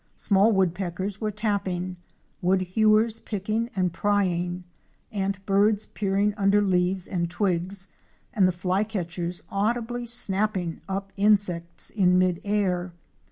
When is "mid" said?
12.17-12.41